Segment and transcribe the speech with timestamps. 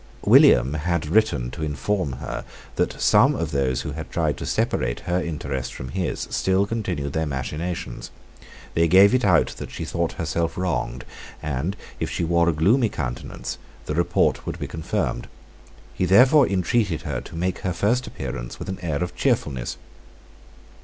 [0.25, 2.43] William had written to inform her
[2.75, 7.13] that some of those who had tried to separate her interest from his still continued
[7.13, 8.09] their machinations:
[8.73, 11.05] they gave it out that she thought herself wronged;
[11.39, 15.27] and, if she wore a gloomy countenance, the report would be confirmed.
[15.93, 19.77] He therefore intreated her to make her first appearance with an air of cheerfulness.